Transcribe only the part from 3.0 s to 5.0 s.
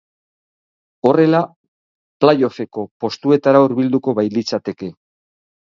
postuetara hurbilduko bailitzateke.